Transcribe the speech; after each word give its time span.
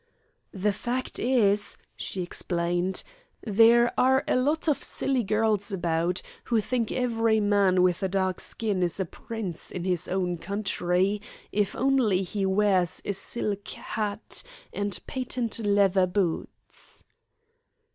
"The 0.51 0.71
fact 0.71 1.19
is," 1.19 1.77
she 1.95 2.23
explained, 2.23 3.03
"there 3.43 3.93
are 3.99 4.23
a 4.27 4.35
lot 4.35 4.67
of 4.67 4.83
silly 4.83 5.21
girls 5.21 5.71
about 5.71 6.23
who 6.45 6.59
think 6.59 6.91
every 6.91 7.39
man 7.39 7.83
with 7.83 8.01
a 8.01 8.07
dark 8.07 8.39
skin 8.39 8.81
is 8.81 8.99
a 8.99 9.05
prince 9.05 9.69
in 9.69 9.83
his 9.83 10.07
own 10.07 10.39
country 10.39 11.21
if 11.51 11.75
only 11.75 12.23
he 12.23 12.47
wears 12.47 13.03
a 13.05 13.13
silk 13.13 13.67
hat 13.67 14.41
and 14.73 14.99
patent 15.05 15.59
leather 15.59 16.07
boots." 16.07 17.03